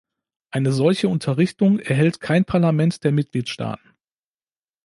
[0.49, 3.93] Eine solche Unterrichtung erhält kein Parlament der Mitgliedstaaten.